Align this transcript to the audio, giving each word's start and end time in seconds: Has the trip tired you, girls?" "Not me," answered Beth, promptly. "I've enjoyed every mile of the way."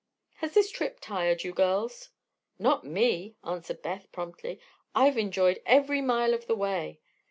Has 0.37 0.55
the 0.55 0.63
trip 0.63 0.97
tired 0.99 1.43
you, 1.43 1.53
girls?" 1.53 2.09
"Not 2.57 2.83
me," 2.83 3.35
answered 3.43 3.83
Beth, 3.83 4.11
promptly. 4.11 4.59
"I've 4.95 5.15
enjoyed 5.15 5.61
every 5.63 6.01
mile 6.01 6.33
of 6.33 6.47
the 6.47 6.55
way." 6.55 6.99